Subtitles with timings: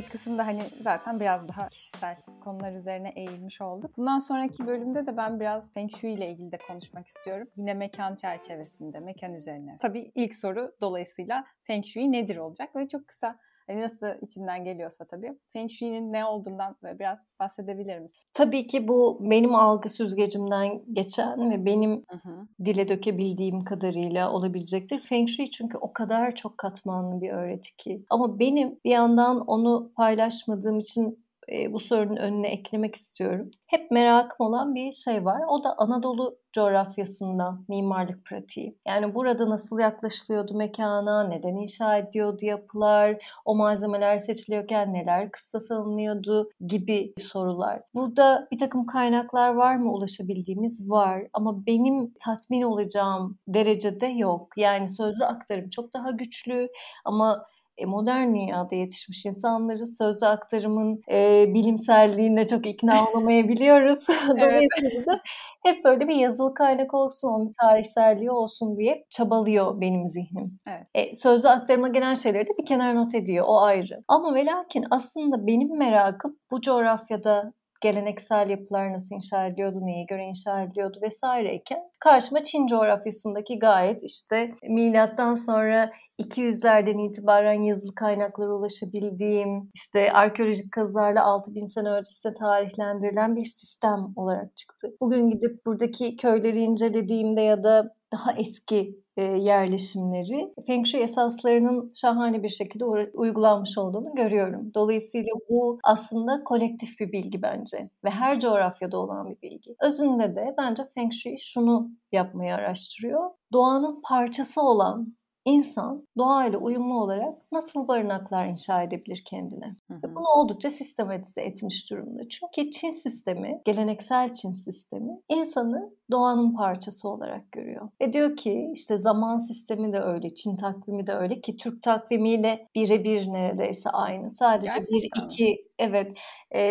[0.00, 3.96] ilk kısımda hani zaten biraz daha kişisel konular üzerine eğilmiş olduk.
[3.96, 7.48] Bundan sonraki bölümde de ben biraz Feng Shui ile ilgili de konuşmak istiyorum.
[7.56, 9.78] Yine mekan çerçevesinde, mekan üzerine.
[9.80, 12.74] Tabii ilk soru dolayısıyla Feng Shui nedir olacak?
[12.74, 13.38] Böyle çok kısa
[13.70, 15.38] Hani nasıl içinden geliyorsa tabii.
[15.52, 18.18] Feng Shui'nin ne olduğundan biraz bahsedebilir misin?
[18.32, 22.48] Tabii ki bu benim algı süzgecimden geçen ve benim hı hı.
[22.64, 25.00] dile dökebildiğim kadarıyla olabilecektir.
[25.00, 28.04] Feng Shui çünkü o kadar çok katmanlı bir öğreti ki.
[28.10, 33.50] Ama benim bir yandan onu paylaşmadığım için e, bu sorunun önüne eklemek istiyorum.
[33.66, 35.40] Hep merakım olan bir şey var.
[35.48, 38.78] O da Anadolu coğrafyasında mimarlık pratiği.
[38.88, 46.50] Yani burada nasıl yaklaşılıyordu mekana, neden inşa ediyordu yapılar, o malzemeler seçiliyorken neler kıstas alınıyordu
[46.66, 47.82] gibi sorular.
[47.94, 50.90] Burada bir takım kaynaklar var mı ulaşabildiğimiz?
[50.90, 54.52] Var ama benim tatmin olacağım derecede yok.
[54.56, 56.68] Yani sözlü aktarım çok daha güçlü
[57.04, 57.46] ama
[57.86, 64.08] modern dünyada yetişmiş insanları sözlü aktarımın e, bilimselliğine çok ikna olamayabiliyoruz.
[64.28, 65.20] Dolayısıyla da
[65.64, 70.58] hep böyle bir yazılı kaynak olsun, onun bir tarihselliği olsun diye çabalıyor benim zihnim.
[70.66, 70.86] Evet.
[70.94, 74.04] E, sözlü aktarıma gelen şeyleri de bir kenara not ediyor, o ayrı.
[74.08, 80.24] Ama ve lakin aslında benim merakım bu coğrafyada geleneksel yapılar nasıl inşa ediliyordu, neye göre
[80.24, 89.70] inşa ediliyordu vesaireyken karşıma Çin coğrafyasındaki gayet işte milattan sonra 200'lerden itibaren yazılı kaynaklara ulaşabildiğim,
[89.74, 94.88] işte arkeolojik kazılarla 6000 sene öncesinde tarihlendirilen bir sistem olarak çıktı.
[95.00, 102.42] Bugün gidip buradaki köyleri incelediğimde ya da daha eski e, yerleşimleri Feng Shui esaslarının şahane
[102.42, 104.74] bir şekilde uygulanmış olduğunu görüyorum.
[104.74, 109.76] Dolayısıyla bu aslında kolektif bir bilgi bence ve her coğrafyada olan bir bilgi.
[109.82, 113.30] Özünde de bence Feng Shui şunu yapmayı araştırıyor.
[113.52, 115.16] Doğanın parçası olan
[115.50, 119.76] insan doğayla uyumlu olarak nasıl barınaklar inşa edebilir kendine?
[119.88, 120.14] Hı hı.
[120.14, 122.28] Bunu oldukça sistematize etmiş durumda.
[122.28, 127.88] Çünkü Çin sistemi, geleneksel Çin sistemi insanı doğanın parçası olarak görüyor.
[128.02, 132.68] Ve diyor ki işte zaman sistemi de öyle, Çin takvimi de öyle ki Türk takvimiyle
[132.74, 134.32] birebir neredeyse aynı.
[134.32, 135.00] Sadece Gerçekten.
[135.00, 136.16] bir iki evet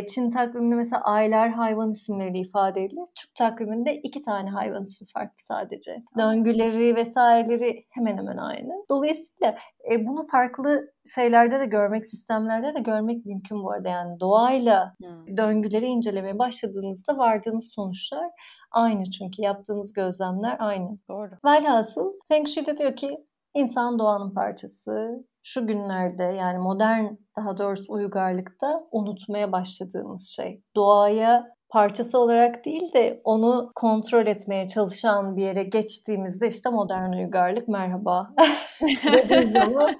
[0.09, 3.05] Çin takviminde mesela aylar hayvan isimleri ifade edilir.
[3.15, 6.03] Türk takviminde iki tane hayvan ismi farklı sadece.
[6.17, 8.73] Döngüleri vesaireleri hemen hemen aynı.
[8.89, 9.55] Dolayısıyla
[9.91, 13.89] e, bunu farklı şeylerde de görmek, sistemlerde de görmek mümkün bu arada.
[13.89, 15.37] Yani doğayla hmm.
[15.37, 18.29] döngüleri incelemeye başladığınızda vardığınız sonuçlar
[18.71, 20.97] aynı çünkü yaptığınız gözlemler aynı.
[21.09, 21.31] Doğru.
[21.45, 23.17] Velhasıl Feng Shui de diyor ki
[23.53, 25.23] insan doğanın parçası.
[25.43, 27.05] Şu günlerde yani modern
[27.37, 30.61] daha doğrusu uygarlıkta unutmaya başladığımız şey.
[30.75, 37.67] Doğaya parçası olarak değil de onu kontrol etmeye çalışan bir yere geçtiğimizde işte modern uygarlık
[37.67, 38.33] merhaba
[39.53, 39.95] zaman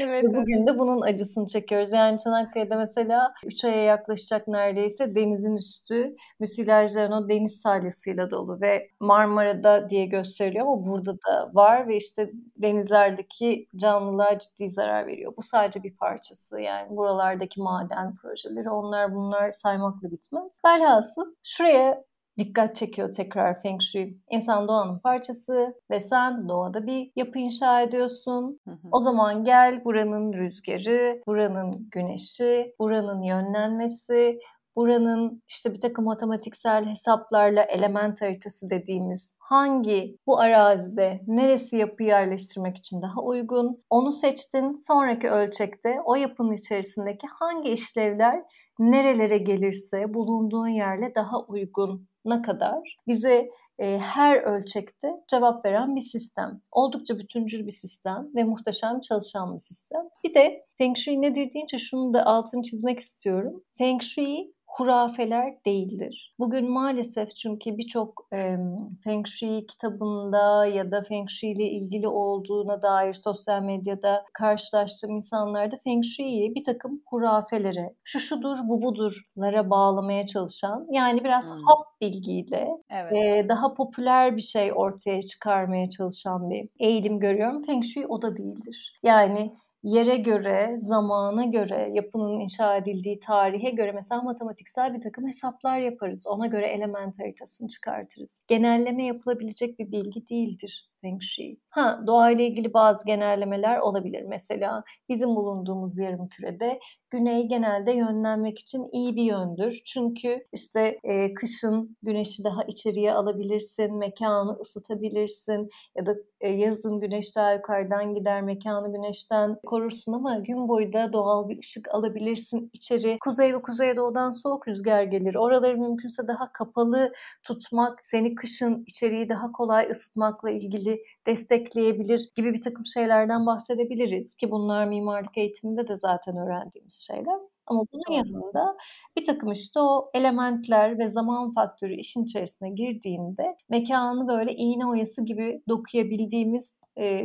[0.00, 1.92] evet, bugün de bunun acısını çekiyoruz.
[1.92, 8.90] Yani Çanakkale'de mesela 3 aya yaklaşacak neredeyse denizin üstü müsilajların o deniz salyasıyla dolu ve
[9.00, 15.32] Marmara'da diye gösteriliyor ama burada da var ve işte denizlerdeki canlılar ciddi zarar veriyor.
[15.36, 20.60] Bu sadece bir parçası yani buralardaki maden projeleri onlar bunlar saymakla bitmez.
[20.66, 22.04] Velhasıl Velhasıl şuraya
[22.38, 24.18] dikkat çekiyor tekrar Feng Shui.
[24.30, 28.60] İnsan doğanın parçası ve sen doğada bir yapı inşa ediyorsun.
[28.64, 28.88] Hı hı.
[28.92, 34.38] O zaman gel buranın rüzgarı, buranın güneşi, buranın yönlenmesi,
[34.76, 42.76] buranın işte bir takım matematiksel hesaplarla element haritası dediğimiz hangi bu arazide neresi yapı yerleştirmek
[42.76, 44.76] için daha uygun onu seçtin.
[44.86, 48.42] Sonraki ölçekte o yapının içerisindeki hangi işlevler
[48.78, 56.60] nerelere gelirse bulunduğun yerle daha uyguna kadar bize e, her ölçekte cevap veren bir sistem.
[56.72, 60.02] Oldukça bütüncül bir sistem ve muhteşem çalışan bir sistem.
[60.24, 63.64] Bir de Feng Shui nedir deyince şunu da altını çizmek istiyorum.
[63.78, 66.34] Feng Shui hurafeler değildir.
[66.38, 68.56] Bugün maalesef çünkü birçok e,
[69.04, 75.76] Feng Shui kitabında ya da Feng Shui ile ilgili olduğuna dair sosyal medyada karşılaştığım insanlarda
[75.84, 81.62] Feng Shui'yi bir takım hurafelere, şu şudur bu budurlara bağlamaya çalışan yani biraz hmm.
[81.62, 83.12] hap bilgiyle evet.
[83.12, 87.62] e, daha popüler bir şey ortaya çıkarmaya çalışan bir eğilim görüyorum.
[87.62, 88.98] Feng Shui o da değildir.
[89.02, 89.52] Yani
[89.82, 96.26] yere göre, zamana göre, yapının inşa edildiği tarihe göre mesela matematiksel bir takım hesaplar yaparız.
[96.26, 98.42] Ona göre element haritasını çıkartırız.
[98.48, 101.56] Genelleme yapılabilecek bir bilgi değildir Feng Shui.
[101.70, 104.24] Ha doğayla ilgili bazı genellemeler olabilir.
[104.28, 106.80] Mesela bizim bulunduğumuz yarım kürede
[107.10, 109.82] güney genelde yönlenmek için iyi bir yöndür.
[109.86, 117.36] Çünkü işte e, kışın güneşi daha içeriye alabilirsin, mekanı ısıtabilirsin ya da e, yazın güneş
[117.36, 123.18] daha yukarıdan gider, mekanı güneşten korursun ama gün boyu da doğal bir ışık alabilirsin içeri.
[123.20, 125.34] Kuzey ve kuzeydoğudan soğuk rüzgar gelir.
[125.34, 127.12] Oraları mümkünse daha kapalı
[127.42, 130.87] tutmak, seni kışın içeriği daha kolay ısıtmakla ilgili
[131.26, 137.38] destekleyebilir gibi bir takım şeylerden bahsedebiliriz ki bunlar mimarlık eğitiminde de zaten öğrendiğimiz şeyler.
[137.66, 138.76] Ama bunun yanında
[139.18, 145.24] bir takım işte o elementler ve zaman faktörü işin içerisine girdiğinde mekanı böyle iğne oyası
[145.24, 146.78] gibi dokuyabildiğimiz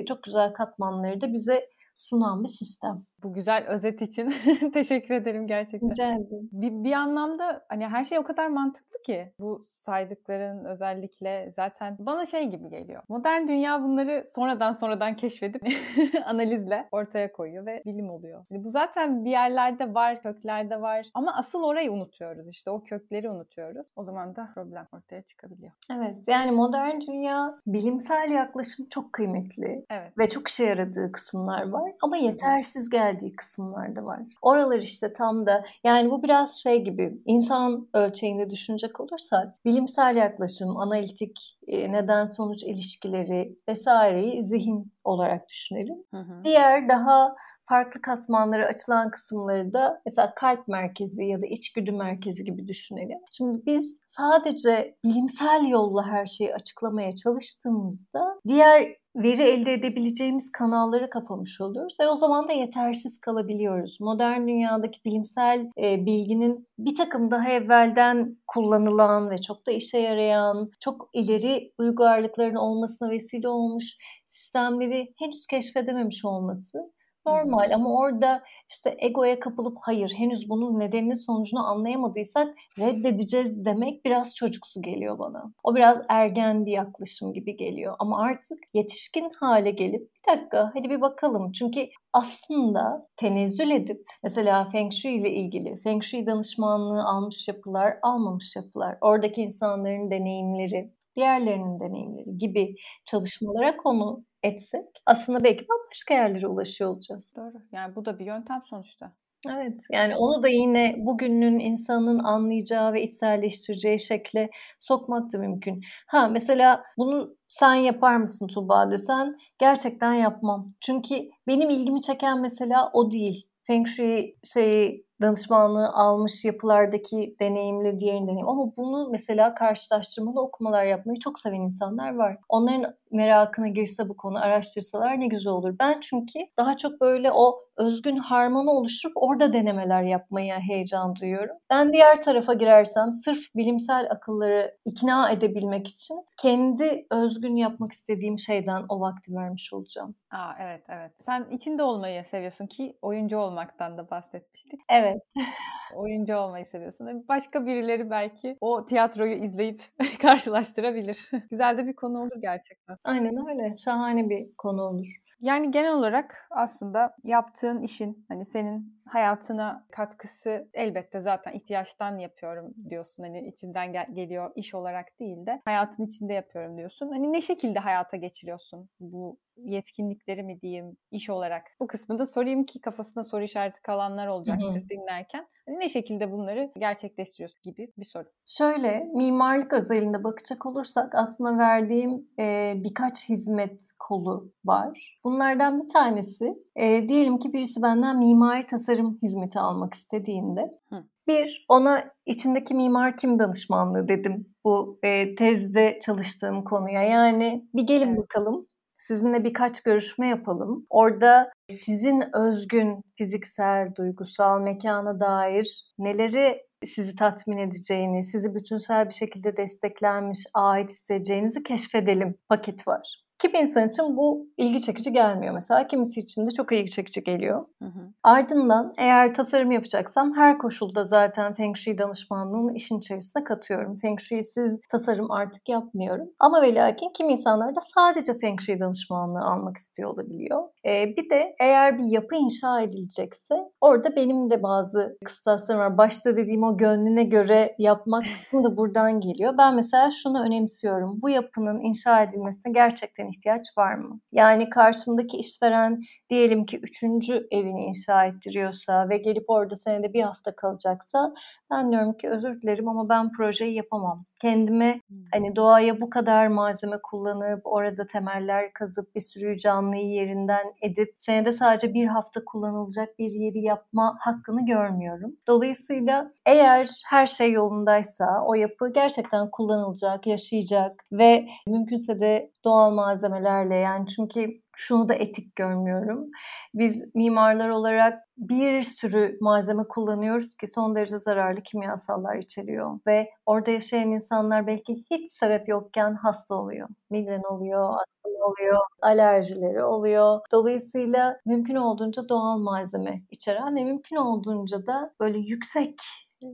[0.08, 3.06] çok güzel katmanları da bize sunan bir sistem.
[3.24, 4.34] Bu güzel özet için
[4.74, 5.90] teşekkür ederim gerçekten.
[5.90, 6.50] Rica ederim.
[6.52, 12.26] Bir, bir anlamda hani her şey o kadar mantıklı ki bu saydıkların özellikle zaten bana
[12.26, 13.04] şey gibi geliyor.
[13.10, 15.62] Modern dünya bunları sonradan sonradan keşfedip
[16.26, 18.46] analizle ortaya koyuyor ve bilim oluyor.
[18.50, 22.48] Yani bu zaten bir yerlerde var, köklerde var ama asıl orayı unutuyoruz.
[22.48, 23.88] İşte o kökleri unutuyoruz.
[23.96, 25.72] O zaman da problem ortaya çıkabiliyor.
[25.92, 26.16] Evet.
[26.28, 29.86] Yani modern dünya bilimsel yaklaşım çok kıymetli.
[29.90, 30.18] Evet.
[30.18, 34.20] Ve çok işe yaradığı kısımlar var ama yetersiz geldiği kısımlar da var.
[34.42, 40.78] Oralar işte tam da yani bu biraz şey gibi insan ölçeğinde düşünecek olursak bilimsel yaklaşım,
[40.78, 45.98] analitik e, neden sonuç ilişkileri vesaireyi zihin olarak düşünelim.
[46.12, 46.44] Hı hı.
[46.44, 52.68] Diğer daha farklı katmanları açılan kısımları da mesela kalp merkezi ya da içgüdü merkezi gibi
[52.68, 53.20] düşünelim.
[53.38, 61.62] Şimdi biz sadece bilimsel yolla her şeyi açıklamaya çalıştığımızda diğer veri elde edebileceğimiz kanalları kapamış
[61.62, 63.98] oluyoruz ve o zaman da yetersiz kalabiliyoruz.
[64.00, 70.72] Modern dünyadaki bilimsel e, bilginin bir takım daha evvelden kullanılan ve çok da işe yarayan,
[70.80, 76.94] çok ileri uygarlıkların olmasına vesile olmuş sistemleri henüz keşfedememiş olması
[77.26, 83.66] normal ama orada işte egoya kapılıp hayır henüz bunun nedenini sonucunu anlayamadıysak reddedeceğiz.
[83.66, 85.54] demek biraz çocuksu geliyor bana.
[85.64, 87.96] O biraz ergen bir yaklaşım gibi geliyor.
[88.00, 91.52] Ama artık yetişkin hale gelip bir dakika hadi bir bakalım.
[91.52, 98.56] Çünkü aslında tenezzül edip mesela Feng Shui ile ilgili Feng Shui danışmanlığı almış yapılar, almamış
[98.56, 106.90] yapılar, oradaki insanların deneyimleri, diğerlerinin deneyimleri gibi çalışmalara konu etsek aslında belki bambaşka yerlere ulaşıyor
[106.90, 107.34] olacağız.
[107.38, 107.62] Doğru.
[107.72, 109.14] Yani bu da bir yöntem sonuçta.
[109.50, 109.82] Evet.
[109.92, 114.50] Yani onu da yine bugünün insanın anlayacağı ve içselleştireceği şekle
[114.80, 115.82] sokmak da mümkün.
[116.08, 120.74] Ha mesela bunu sen yapar mısın Tuba desen gerçekten yapmam.
[120.82, 121.16] Çünkü
[121.48, 123.48] benim ilgimi çeken mesela o değil.
[123.64, 128.50] Feng Shui şeyi danışmanlığı almış yapılardaki deneyimle diğerini deneyim.
[128.50, 132.38] Ama bunu mesela karşılaştırmalı okumalar yapmayı çok seven insanlar var.
[132.50, 135.76] Onların merakına girse bu konu araştırsalar ne güzel olur.
[135.80, 141.56] Ben çünkü daha çok böyle o özgün harmanı oluşturup orada denemeler yapmaya heyecan duyuyorum.
[141.70, 148.86] Ben diğer tarafa girersem sırf bilimsel akılları ikna edebilmek için kendi özgün yapmak istediğim şeyden
[148.90, 150.16] o vakti vermiş olacağım.
[150.32, 151.12] Aa evet evet.
[151.20, 154.80] Sen içinde olmayı seviyorsun ki oyuncu olmaktan da bahsetmiştik.
[154.90, 155.22] Evet.
[155.96, 157.26] oyuncu olmayı seviyorsun.
[157.30, 159.82] Başka birileri belki o tiyatroyu izleyip
[160.22, 161.30] karşılaştırabilir.
[161.52, 162.98] Güzel de bir konu olur gerçekten.
[163.04, 163.76] Aynen öyle.
[163.76, 165.23] Şahane bir konu olur.
[165.44, 173.24] Yani genel olarak aslında yaptığın işin hani senin hayatına katkısı elbette zaten ihtiyaçtan yapıyorum diyorsun.
[173.24, 177.10] Hani içimden gel- geliyor iş olarak değil de hayatın içinde yapıyorum diyorsun.
[177.10, 181.64] Hani ne şekilde hayata geçiriyorsun bu yetkinlikleri mi diyeyim iş olarak?
[181.80, 184.90] Bu kısmında sorayım ki kafasında soru işareti kalanlar olacaktır Hı-hı.
[184.90, 185.48] dinlerken.
[185.66, 188.26] Hani ne şekilde bunları gerçekleştiriyorsun gibi bir soru.
[188.46, 195.20] Şöyle mimarlık özelinde bakacak olursak aslında verdiğim e, birkaç hizmet kolu var.
[195.24, 198.93] Bunlardan bir tanesi e, diyelim ki birisi benden mimari tasarım
[199.24, 201.04] hizmeti almak istediğinde Hı.
[201.28, 207.04] bir ona içindeki mimar kim danışmanlığı dedim bu e, tezde çalıştığım konuya.
[207.04, 208.20] Yani bir gelin evet.
[208.20, 208.68] bakalım
[209.04, 210.86] sizinle birkaç görüşme yapalım.
[210.90, 219.58] Orada sizin özgün fiziksel, duygusal, mekana dair neleri sizi tatmin edeceğini, sizi bütünsel bir şekilde
[219.58, 223.23] desteklenmiş, ait hissedeceğinizi keşfedelim paket var.
[223.44, 225.88] Kimi insan için bu ilgi çekici gelmiyor mesela.
[225.88, 227.66] Kimisi için de çok ilgi çekici geliyor.
[227.82, 228.00] Hı hı.
[228.24, 234.00] Ardından eğer tasarım yapacaksam her koşulda zaten Feng Shui danışmanlığını işin içerisine katıyorum.
[234.00, 236.30] Feng Shui'siz tasarım artık yapmıyorum.
[236.40, 240.64] Ama ve lakin kimi insanlar da sadece Feng Shui danışmanlığı almak istiyor olabiliyor.
[240.86, 245.98] Ee, bir de eğer bir yapı inşa edilecekse orada benim de bazı kıstaslarım var.
[245.98, 248.24] Başta dediğim o gönlüne göre yapmak
[248.54, 249.54] da buradan geliyor.
[249.58, 251.22] Ben mesela şunu önemsiyorum.
[251.22, 254.20] Bu yapının inşa edilmesine gerçekten ihtiyaç var mı?
[254.32, 260.56] Yani karşımdaki işveren diyelim ki üçüncü evini inşa ettiriyorsa ve gelip orada senede bir hafta
[260.56, 261.34] kalacaksa
[261.72, 264.26] ben diyorum ki özür dilerim ama ben projeyi yapamam.
[264.42, 271.16] Kendime hani doğaya bu kadar malzeme kullanıp orada temeller kazıp bir sürü canlıyı yerinden edip
[271.18, 275.32] senede sadece bir hafta kullanılacak bir yeri yapma hakkını görmüyorum.
[275.48, 282.92] Dolayısıyla eğer her şey yolundaysa o yapı gerçekten kullanılacak, yaşayacak ve mümkünse de doğal
[283.30, 286.26] malzemelerle yani çünkü şunu da etik görmüyorum.
[286.74, 293.72] Biz mimarlar olarak bir sürü malzeme kullanıyoruz ki son derece zararlı kimyasallar içeriyor ve orada
[293.72, 296.90] yaşayan insanlar belki hiç sebep yokken hasta oluyor.
[297.10, 300.40] Migren oluyor, astım oluyor, alerjileri oluyor.
[300.52, 305.96] Dolayısıyla mümkün olduğunca doğal malzeme içeren ve mümkün olduğunca da böyle yüksek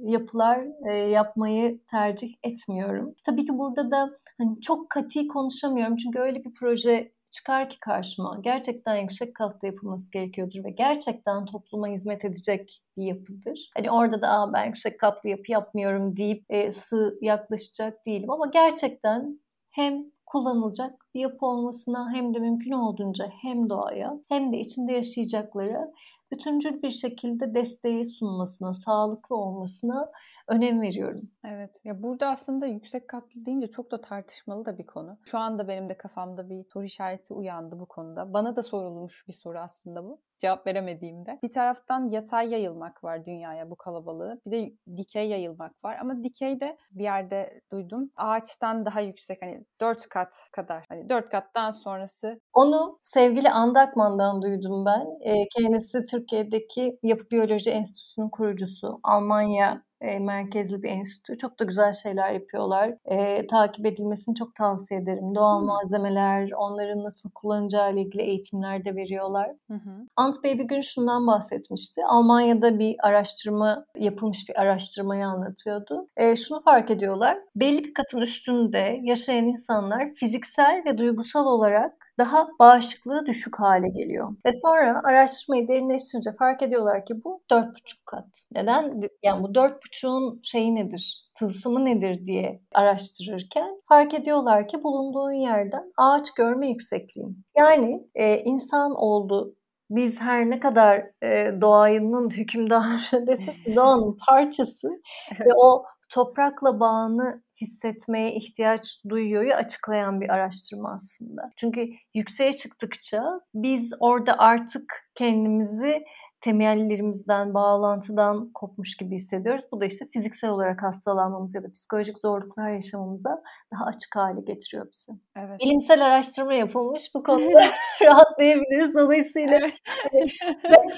[0.01, 3.15] yapılar e, yapmayı tercih etmiyorum.
[3.25, 8.39] Tabii ki burada da hani çok katı konuşamıyorum çünkü öyle bir proje çıkar ki karşıma
[8.41, 13.69] gerçekten yüksek katlı yapılması gerekiyordur ve gerçekten topluma hizmet edecek bir yapıdır.
[13.75, 18.47] Hani orada da Aa, ben yüksek katlı yapı yapmıyorum deyip e, sığ yaklaşacak değilim ama
[18.47, 19.39] gerçekten
[19.71, 25.91] hem kullanılacak bir yapı olmasına hem de mümkün olduğunca hem doğaya hem de içinde yaşayacakları
[26.31, 30.11] bütüncül bir şekilde desteği sunmasına, sağlıklı olmasına
[30.49, 31.21] önem veriyorum.
[31.45, 31.81] Evet.
[31.83, 35.17] Ya burada aslında yüksek katlı deyince çok da tartışmalı da bir konu.
[35.25, 38.33] Şu anda benim de kafamda bir soru işareti uyandı bu konuda.
[38.33, 40.21] Bana da sorulmuş bir soru aslında bu.
[40.39, 41.39] Cevap veremediğimde.
[41.43, 44.41] Bir taraftan yatay yayılmak var dünyaya bu kalabalığı.
[44.45, 45.97] Bir de dikey yayılmak var.
[46.01, 48.11] Ama dikey de bir yerde duydum.
[48.15, 50.85] Ağaçtan daha yüksek hani dört kat kadar.
[50.89, 52.39] Hani dört kattan sonrası.
[52.53, 55.05] Onu sevgili Andakman'dan duydum ben.
[55.21, 58.99] E, kendisi Türkiye'deki Yapı Biyoloji Enstitüsü'nün kurucusu.
[59.03, 61.37] Almanya e, merkezli bir enstitü.
[61.37, 62.95] Çok da güzel şeyler yapıyorlar.
[63.05, 65.35] E, takip edilmesini çok tavsiye ederim.
[65.35, 65.67] Doğal hmm.
[65.67, 69.51] malzemeler, onların nasıl kullanacağı ile ilgili eğitimler de veriyorlar.
[69.71, 69.79] Hı
[70.15, 72.05] Ant Bey bir gün şundan bahsetmişti.
[72.05, 76.07] Almanya'da bir araştırma yapılmış bir araştırmayı anlatıyordu.
[76.17, 77.37] E, şunu fark ediyorlar.
[77.55, 84.29] Belli bir katın üstünde yaşayan insanlar fiziksel ve duygusal olarak daha bağışıklığı düşük hale geliyor.
[84.45, 87.71] Ve sonra araştırmayı derinleştirince fark ediyorlar ki bu 4,5
[88.05, 88.27] kat.
[88.51, 89.01] Neden?
[89.23, 91.29] Yani bu 4,5'un şeyi nedir?
[91.39, 97.45] tılsımı nedir diye araştırırken fark ediyorlar ki bulunduğun yerden ağaç görme yüksekliğin.
[97.57, 99.55] Yani e, insan oldu
[99.89, 104.87] biz her ne kadar e, doğanın hükümdarı desek doğanın parçası
[105.39, 111.51] ve o toprakla bağını hissetmeye ihtiyaç duyuyor'yu açıklayan bir araştırma aslında.
[111.55, 113.23] Çünkü yükseğe çıktıkça
[113.53, 116.03] biz orada artık kendimizi
[116.41, 119.65] temellerimizden, bağlantıdan kopmuş gibi hissediyoruz.
[119.71, 123.41] Bu da işte fiziksel olarak hastalanmamız ya da psikolojik zorluklar yaşamamıza
[123.73, 125.11] daha açık hale getiriyor bizi.
[125.37, 125.59] Evet.
[125.59, 127.63] Bilimsel araştırma yapılmış bu konuda
[128.03, 128.95] rahatlayabiliriz.
[128.95, 129.59] Dolayısıyla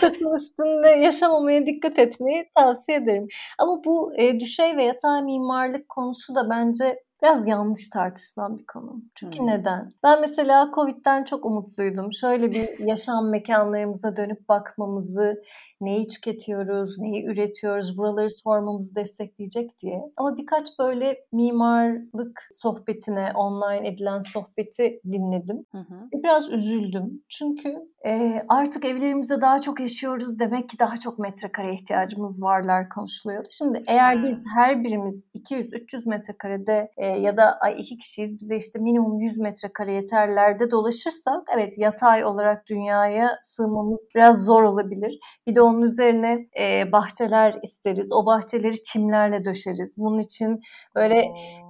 [0.02, 3.28] katın üstünde yaşamamaya dikkat etmeyi tavsiye ederim.
[3.60, 9.02] Ama bu e, düşey ve yatay mimarlık konusu da bence biraz yanlış tartışılan bir konu.
[9.16, 9.48] Çünkü hmm.
[9.48, 9.92] neden?
[10.04, 12.14] Ben mesela Covid'den çok umutluydum.
[12.14, 15.44] Şöyle bir yaşam mekanlarımıza dönüp bakmamızı,
[15.82, 20.02] neyi tüketiyoruz, neyi üretiyoruz, buraları sormamızı destekleyecek diye.
[20.18, 25.66] Ama birkaç böyle mimarlık sohbetine, online edilen sohbeti dinledim.
[25.72, 26.10] Hı hı.
[26.14, 27.24] Biraz üzüldüm.
[27.30, 33.48] Çünkü e, artık evlerimizde daha çok yaşıyoruz demek ki daha çok metrekare ihtiyacımız varlar konuşuluyordu.
[33.52, 38.80] Şimdi eğer biz her birimiz 200-300 metrekarede e, ya da ay iki kişiyiz bize işte
[38.80, 45.20] minimum 100 metrekare yeterlerde dolaşırsak evet yatay olarak dünyaya sığmamız biraz zor olabilir.
[45.48, 48.12] Bir de onun üzerine e, bahçeler isteriz.
[48.14, 49.94] O bahçeleri çimlerle döşeriz.
[49.98, 50.60] Bunun için
[50.96, 51.26] böyle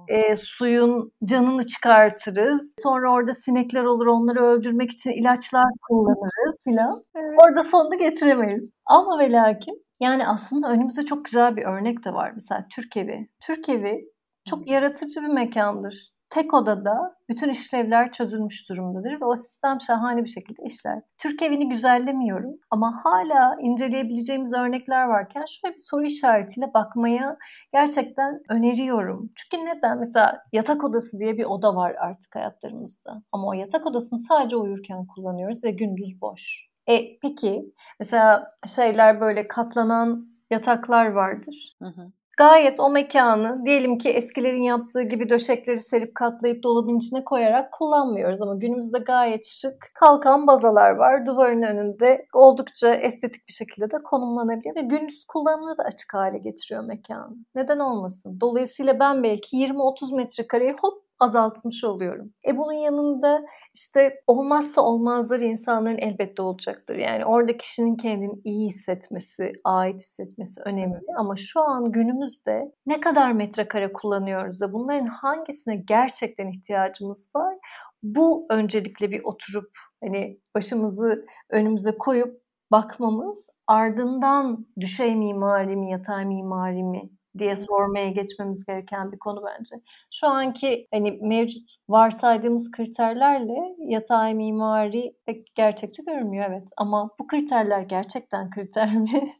[0.08, 2.72] e, suyun canını çıkartırız.
[2.82, 7.04] Sonra orada sinekler olur onları öldürmek için ilaçlar kullanırız filan.
[7.16, 7.38] Evet.
[7.42, 8.70] Orada sonunu getiremeyiz.
[8.86, 12.32] Ama ve lakin yani aslında önümüzde çok güzel bir örnek de var.
[12.34, 13.28] Mesela Türk evi.
[13.40, 14.04] Türk evi
[14.48, 16.11] çok yaratıcı bir mekandır.
[16.32, 21.02] Tek odada bütün işlevler çözülmüş durumdadır ve o sistem şahane bir şekilde işler.
[21.18, 27.36] Türk evini güzellemiyorum ama hala inceleyebileceğimiz örnekler varken şöyle bir soru işaretiyle bakmaya
[27.72, 29.30] gerçekten öneriyorum.
[29.36, 29.98] Çünkü neden?
[29.98, 33.22] Mesela yatak odası diye bir oda var artık hayatlarımızda.
[33.32, 36.68] Ama o yatak odasını sadece uyurken kullanıyoruz ve gündüz boş.
[36.86, 41.76] E peki mesela şeyler böyle katlanan yataklar vardır.
[41.82, 42.12] Hı hı.
[42.38, 48.42] Gayet o mekanı diyelim ki eskilerin yaptığı gibi döşekleri serip katlayıp dolabın içine koyarak kullanmıyoruz
[48.42, 51.26] ama günümüzde gayet şık kalkan bazalar var.
[51.26, 56.84] Duvarın önünde oldukça estetik bir şekilde de konumlanabiliyor ve gündüz kullanımına da açık hale getiriyor
[56.84, 57.36] mekanı.
[57.54, 58.38] Neden olmasın?
[58.40, 62.32] Dolayısıyla ben belki 20-30 metrekareyi hop azaltmış oluyorum.
[62.48, 63.42] E bunun yanında
[63.74, 66.94] işte olmazsa olmazları insanların elbette olacaktır.
[66.94, 70.98] Yani orada kişinin kendini iyi hissetmesi, ait hissetmesi önemli.
[71.18, 77.54] Ama şu an günümüzde ne kadar metrekare kullanıyoruz da bunların hangisine gerçekten ihtiyacımız var?
[78.02, 79.70] Bu öncelikle bir oturup
[80.04, 88.64] hani başımızı önümüze koyup bakmamız ardından düşey mimari mi, yatay mimari mi diye sormaya geçmemiz
[88.64, 89.76] gereken bir konu bence.
[90.10, 96.68] Şu anki hani mevcut varsaydığımız kriterlerle yatay mimari pek gerçekçi görünmüyor evet.
[96.76, 99.32] Ama bu kriterler gerçekten kriter mi?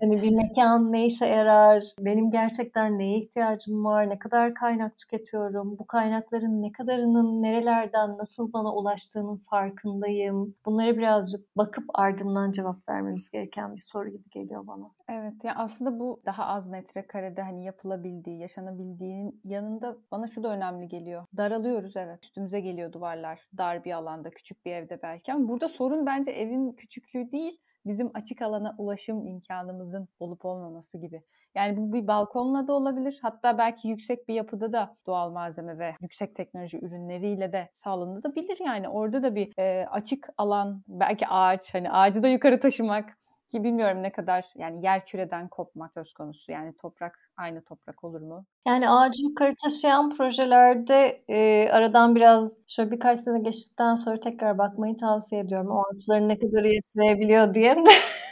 [0.00, 1.84] Hani bir mekan ne işe yarar?
[2.00, 4.10] Benim gerçekten neye ihtiyacım var?
[4.10, 5.78] Ne kadar kaynak tüketiyorum?
[5.78, 10.54] Bu kaynakların ne kadarının nerelerden nasıl bana ulaştığının farkındayım.
[10.66, 14.90] Bunları birazcık bakıp ardından cevap vermemiz gereken bir soru gibi geliyor bana.
[15.08, 20.48] Evet ya yani aslında bu daha az metrekarede hani yapılabildiği, yaşanabildiğinin yanında bana şu da
[20.48, 21.24] önemli geliyor.
[21.36, 22.24] Daralıyoruz evet.
[22.24, 23.40] Üstümüze geliyor duvarlar.
[23.58, 28.10] Dar bir alanda, küçük bir evde belki ama burada sorun bence evin küçüklüğü değil, bizim
[28.14, 31.22] açık alana ulaşım imkanımızın olup olmaması gibi.
[31.54, 33.18] Yani bu bir balkonla da olabilir.
[33.22, 38.58] Hatta belki yüksek bir yapıda da doğal malzeme ve yüksek teknoloji ürünleriyle de sağlanabilir.
[38.66, 43.18] Yani orada da bir e, açık alan, belki ağaç, hani ağacı da yukarı taşımak
[43.50, 46.52] ki bilmiyorum ne kadar yani yer küreden kopmak söz konusu.
[46.52, 48.44] Yani toprak aynı toprak olur mu?
[48.66, 54.96] Yani ağacı yukarı taşıyan projelerde e, aradan biraz şöyle birkaç sene geçtikten sonra tekrar bakmayı
[54.96, 55.70] tavsiye ediyorum.
[55.70, 57.76] O ağaçların ne kadar yaşayabiliyor diye.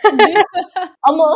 [1.02, 1.30] Ama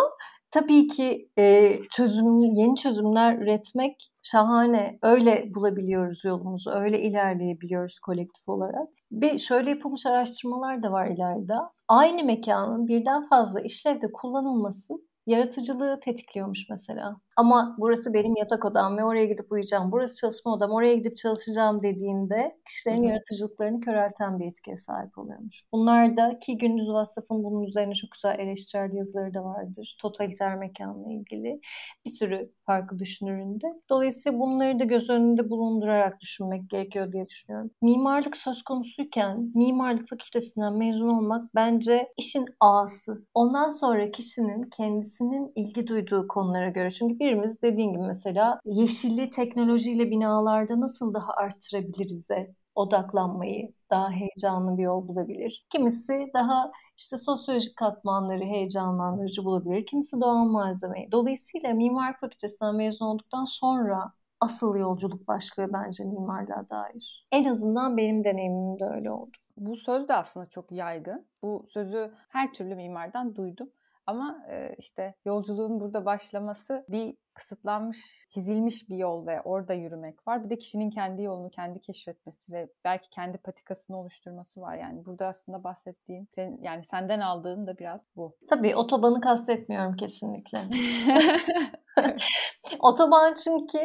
[0.51, 4.99] tabii ki e, çözüm, yeni çözümler üretmek şahane.
[5.03, 8.89] Öyle bulabiliyoruz yolumuzu, öyle ilerleyebiliyoruz kolektif olarak.
[9.11, 11.55] Bir şöyle yapılmış araştırmalar da var ileride.
[11.89, 14.95] Aynı mekanın birden fazla işlevde kullanılması
[15.27, 17.17] yaratıcılığı tetikliyormuş mesela.
[17.41, 19.93] Ama burası benim yatak odam ve oraya gidip uyuyacağım.
[19.93, 25.63] Burası çalışma odam, oraya gidip çalışacağım dediğinde kişilerin yaratıcılıklarını körelten bir etkiye sahip oluyormuş.
[25.73, 29.97] Bunlar da ki Gündüz Vassaf'ın bunun üzerine çok güzel eleştirel yazıları da vardır.
[30.01, 31.61] Totaliter mekanla ilgili
[32.05, 33.67] bir sürü farklı düşünüründe.
[33.91, 37.71] Dolayısıyla bunları da göz önünde bulundurarak düşünmek gerekiyor diye düşünüyorum.
[37.83, 43.25] Mimarlık söz konusuyken mimarlık fakültesinden mezun olmak bence işin ağası.
[43.35, 46.91] Ondan sonra kişinin kendisinin ilgi duyduğu konulara göre.
[46.91, 54.79] Çünkü bir birimiz dediğin gibi mesela yeşilli teknolojiyle binalarda nasıl daha arttırabiliriz'e odaklanmayı daha heyecanlı
[54.79, 55.67] bir yol bulabilir.
[55.73, 59.87] Kimisi daha işte sosyolojik katmanları heyecanlandırıcı bulabilir.
[59.87, 61.13] Kimisi doğal malzemeyi.
[61.13, 67.27] Dolayısıyla mimar fakültesinden mezun olduktan sonra asıl yolculuk başlıyor bence mimarlığa dair.
[67.33, 69.31] En azından benim deneyimimde öyle oldu.
[69.57, 71.27] Bu söz de aslında çok yaygın.
[71.43, 73.71] Bu sözü her türlü mimardan duydum.
[74.11, 74.47] Ama
[74.79, 80.45] işte yolculuğun burada başlaması bir kısıtlanmış, çizilmiş bir yol ve orada yürümek var.
[80.45, 84.77] Bir de kişinin kendi yolunu kendi keşfetmesi ve belki kendi patikasını oluşturması var.
[84.77, 88.37] Yani burada aslında bahsettiğim, sen, yani senden aldığım da biraz bu.
[88.49, 90.65] Tabii otobanı kastetmiyorum kesinlikle.
[92.81, 93.79] Otoban çünkü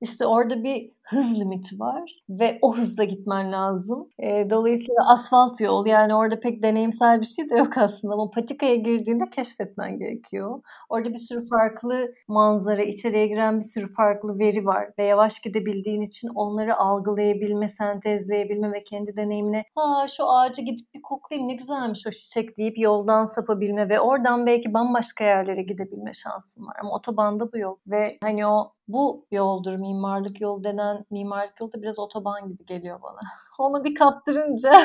[0.00, 4.08] işte orada bir hız limiti var ve o hızla gitmen lazım.
[4.18, 8.76] E, dolayısıyla asfalt yol yani orada pek deneyimsel bir şey de yok aslında ama patikaya
[8.76, 10.60] girdiğinde keşfetmen gerekiyor.
[10.88, 16.02] Orada bir sürü farklı manzara, içeriye giren bir sürü farklı veri var ve yavaş gidebildiğin
[16.02, 22.06] için onları algılayabilme, sentezleyebilme ve kendi deneyimine ha şu ağacı gidip bir koklayayım ne güzelmiş
[22.06, 26.76] o çiçek deyip yoldan sapabilme ve oradan belki bambaşka yerlere gidebilme şansın var.
[26.82, 31.98] Ama otobanda yok ve hani o bu yoldur mimarlık yol denen mimarlık yolu da biraz
[31.98, 33.18] otoban gibi geliyor bana.
[33.58, 34.72] Onu bir kaptırınca.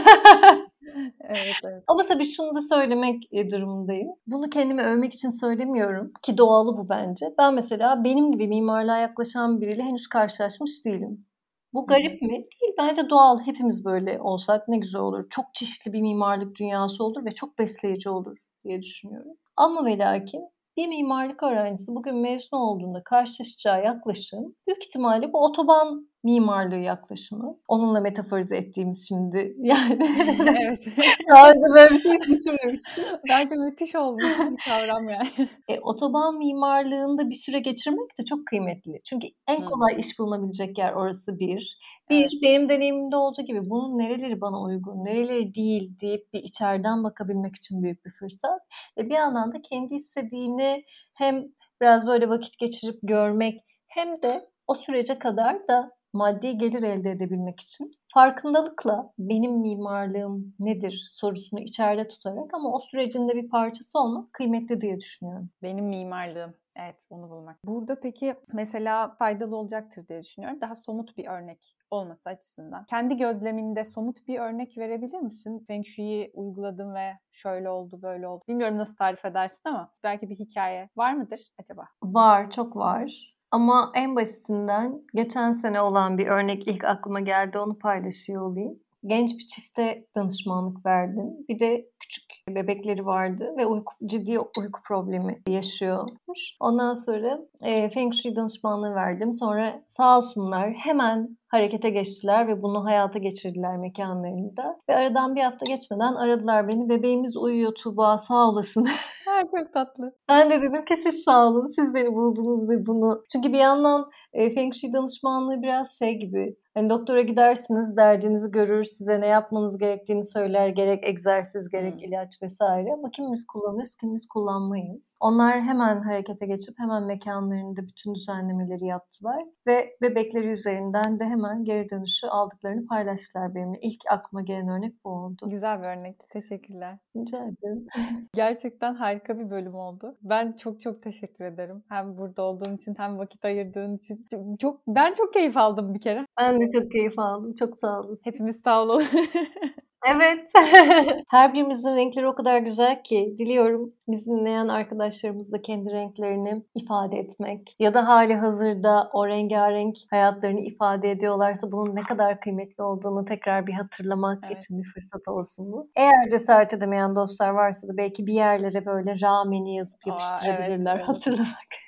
[1.22, 1.84] evet, evet.
[1.88, 4.10] Ama tabii şunu da söylemek e, durumundayım.
[4.28, 7.26] Bunu kendimi övmek için söylemiyorum ki doğalı bu bence.
[7.38, 11.26] Ben mesela benim gibi mimarlığa yaklaşan biriyle henüz karşılaşmış değilim.
[11.74, 12.30] Bu garip mi?
[12.30, 12.74] Değil.
[12.78, 13.40] Bence doğal.
[13.40, 15.30] Hepimiz böyle olsak ne güzel olur.
[15.30, 19.32] Çok çeşitli bir mimarlık dünyası olur ve çok besleyici olur diye düşünüyorum.
[19.58, 20.42] Ama ve lakin
[20.78, 27.58] bir mimarlık öğrencisi bugün mezun olduğunda karşılaşacağı yaklaşım büyük ihtimalle bu otoban mimarlığı yaklaşımı.
[27.68, 30.00] Onunla metaforize ettiğimiz şimdi yani.
[30.66, 30.88] evet.
[31.30, 33.04] Daha önce böyle bir şey düşünmemiştim.
[33.30, 35.30] Bence müthiş olmuş bir kavram yani.
[35.68, 39.02] E, otoban mimarlığında bir süre geçirmek de çok kıymetli.
[39.04, 41.78] Çünkü en kolay iş bulunabilecek yer orası bir.
[42.10, 42.32] Bir, evet.
[42.44, 47.84] benim deneyimimde olduğu gibi bunun nereleri bana uygun, nereleri değil deyip bir içeriden bakabilmek için
[47.84, 48.62] büyük bir fırsat.
[48.98, 50.84] Ve bir yandan da kendi istediğini
[51.14, 51.46] hem
[51.82, 57.60] biraz böyle vakit geçirip görmek hem de o sürece kadar da maddi gelir elde edebilmek
[57.60, 64.82] için farkındalıkla benim mimarlığım nedir sorusunu içeride tutarak ama o sürecinde bir parçası olmak kıymetli
[64.82, 65.50] diye düşünüyorum.
[65.64, 66.54] Benim mimarlığım.
[66.76, 67.58] Evet onu bulmak.
[67.66, 70.62] Burada peki mesela faydalı olacaktır diye düşünüyorum.
[70.62, 72.86] Daha somut bir örnek olması açısından.
[72.86, 75.64] Kendi gözleminde somut bir örnek verebilir misin?
[75.68, 78.44] Feng Shui'yi uyguladım ve şöyle oldu böyle oldu.
[78.48, 81.88] Bilmiyorum nasıl tarif edersin ama belki bir hikaye var mıdır acaba?
[82.04, 83.34] Var çok var.
[83.54, 89.32] Ama en basitinden geçen sene olan bir örnek ilk aklıma geldi onu paylaşıyor olayım genç
[89.40, 91.24] bir çifte danışmanlık verdim.
[91.50, 96.56] Bir de küçük bebekleri vardı ve uyku, ciddi uyku problemi yaşıyormuş.
[96.60, 99.34] Ondan sonra e, Feng Shui danışmanlığı verdim.
[99.34, 104.78] Sonra sağ olsunlar hemen harekete geçtiler ve bunu hayata geçirdiler mekanlarında.
[104.90, 106.90] Ve aradan bir hafta geçmeden aradılar beni.
[106.90, 108.88] Bebeğimiz uyuyor Tuğba sağ olasın.
[109.26, 110.16] Ha, çok tatlı.
[110.30, 111.68] Ben de dedim ki siz sağ olun.
[111.68, 113.24] Siz beni buldunuz ve bunu.
[113.32, 118.84] Çünkü bir yandan e, Feng Shui danışmanlığı biraz şey gibi Hani doktora gidersiniz, derdinizi görür,
[118.84, 122.04] size ne yapmanız gerektiğini söyler, gerek egzersiz, gerek hmm.
[122.04, 122.94] ilaç vesaire.
[122.94, 125.16] Ama kimimiz kullanırız, kimimiz kullanmayız.
[125.20, 129.44] Onlar hemen harekete geçip hemen mekanlarında bütün düzenlemeleri yaptılar.
[129.68, 133.80] Ve bebekleri üzerinden de hemen geri dönüşü aldıklarını paylaştılar benimle.
[133.82, 135.50] İlk aklıma gelen örnek bu oldu.
[135.50, 136.28] Güzel bir örnekti.
[136.30, 136.98] Teşekkürler.
[137.18, 137.88] Rica ederim.
[138.36, 140.18] Gerçekten harika bir bölüm oldu.
[140.22, 141.84] Ben çok çok teşekkür ederim.
[141.90, 144.28] Hem burada olduğun için hem vakit ayırdığın için.
[144.60, 146.26] Çok Ben çok keyif aldım bir kere.
[146.40, 147.56] Ben de çok keyif aldım.
[147.56, 148.20] Çok sağ olun.
[148.24, 149.04] Hepimiz sağ olun.
[150.06, 150.52] Evet.
[151.30, 157.18] Her birimizin renkleri o kadar güzel ki diliyorum biz dinleyen arkadaşlarımız da kendi renklerini ifade
[157.18, 163.26] etmek ya da hali hazırda o rengarenk hayatlarını ifade ediyorlarsa bunun ne kadar kıymetli olduğunu
[163.26, 164.64] tekrar bir hatırlamak evet.
[164.64, 165.90] için bir fırsat olsun bu.
[165.96, 170.92] Eğer cesaret edemeyen dostlar varsa da belki bir yerlere böyle rameni yazıp yapıştırabilirler.
[170.92, 171.08] Aa, evet, evet.
[171.08, 171.84] Hatırlamak.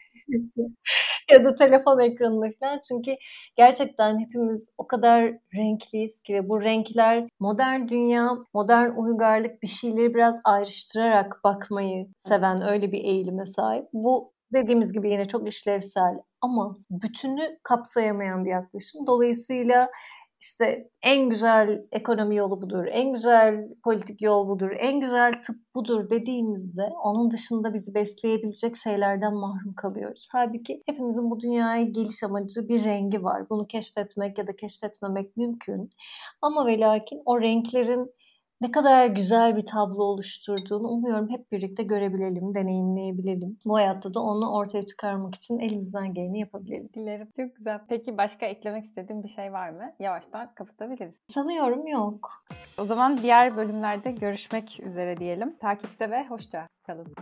[1.32, 2.80] Ya da telefon ekranında falan.
[2.88, 3.16] Çünkü
[3.56, 10.14] gerçekten hepimiz o kadar renkliyiz ki ve bu renkler modern dünya, modern uygarlık bir şeyleri
[10.16, 13.86] biraz ayrıştırarak bakmayı seven öyle bir eğilime sahip.
[13.94, 19.08] Bu dediğimiz gibi yine çok işlevsel ama bütünü kapsayamayan bir yaklaşım.
[19.08, 19.90] Dolayısıyla
[20.42, 26.10] işte en güzel ekonomi yolu budur, en güzel politik yol budur, en güzel tıp budur
[26.10, 30.28] dediğimizde onun dışında bizi besleyebilecek şeylerden mahrum kalıyoruz.
[30.32, 33.50] Halbuki hepimizin bu dünyaya geliş amacı bir rengi var.
[33.50, 35.90] Bunu keşfetmek ya da keşfetmemek mümkün.
[36.42, 38.12] Ama ve lakin o renklerin
[38.62, 43.58] ne kadar güzel bir tablo oluşturduğunu umuyorum hep birlikte görebilelim, deneyimleyebilelim.
[43.66, 46.90] Bu hayatta da onu ortaya çıkarmak için elimizden geleni yapabilelim.
[46.94, 47.28] Dilerim.
[47.36, 47.80] Çok güzel.
[47.90, 49.92] Peki başka eklemek istediğin bir şey var mı?
[50.00, 51.22] Yavaştan kapatabiliriz.
[51.28, 52.44] Sanıyorum yok.
[52.78, 55.58] O zaman diğer bölümlerde görüşmek üzere diyelim.
[55.58, 57.16] Takipte ve hoşça kalın.